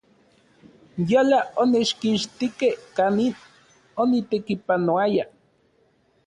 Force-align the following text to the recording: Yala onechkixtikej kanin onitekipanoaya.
Yala 1.11 1.39
onechkixtikej 1.61 2.73
kanin 2.95 3.33
onitekipanoaya. 4.01 5.25